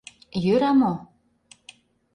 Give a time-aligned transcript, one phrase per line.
[0.43, 0.93] Йӧра мо?